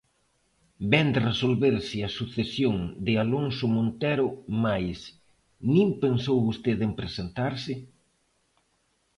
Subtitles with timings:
[0.91, 4.27] Vén de resolverse a sucesión de Alonso Montero
[4.65, 4.99] mais,
[5.73, 7.73] nin pensou vostede en presentarse?